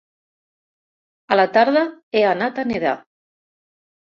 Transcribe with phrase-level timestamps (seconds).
[1.35, 1.83] A la tarda
[2.19, 2.95] he anat a nedar.